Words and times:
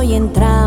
estoy 0.00 0.14
entrando. 0.14 0.57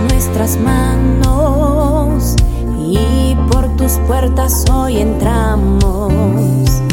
nuestras 0.00 0.58
manos 0.58 2.36
y 2.78 3.36
por 3.50 3.76
tus 3.76 3.92
puertas 4.06 4.64
hoy 4.70 4.98
entramos. 4.98 6.83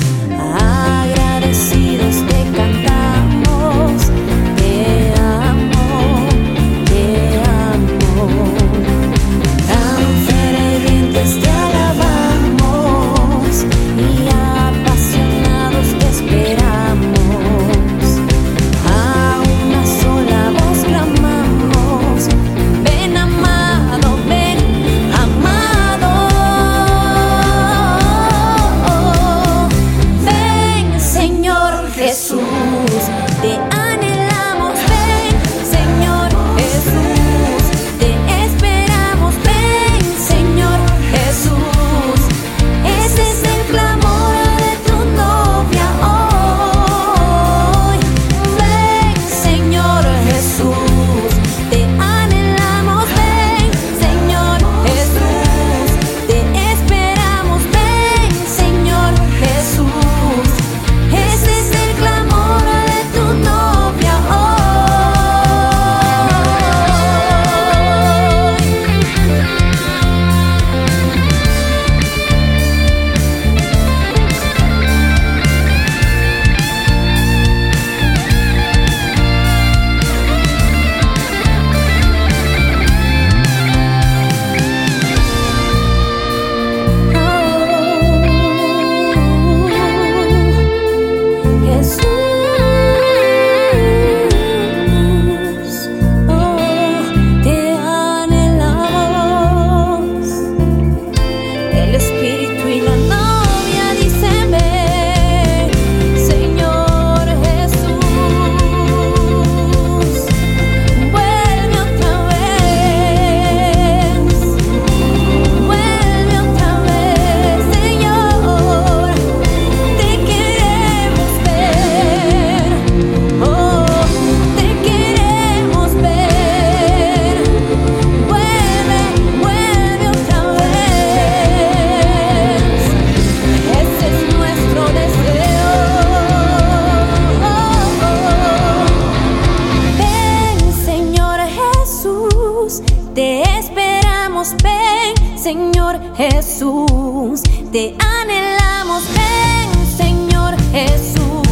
Jesús. 146.16 147.42
Te 147.72 147.96
anhelamos, 148.00 149.04
ven, 149.14 149.98
Señor 149.98 150.56
Jesús. 150.72 151.51